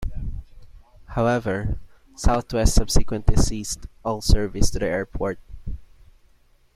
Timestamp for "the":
4.79-4.87